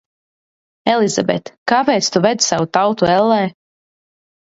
Elizabet, 0.93 1.53
kāpēc 1.73 2.11
tu 2.17 2.25
ved 2.27 2.45
savu 2.49 2.71
tautu 2.81 3.15
ellē? 3.21 3.43